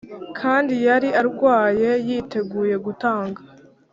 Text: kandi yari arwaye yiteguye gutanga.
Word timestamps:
kandi 0.39 0.73
yari 0.87 1.09
arwaye 1.21 1.91
yiteguye 2.07 2.75
gutanga. 2.85 3.39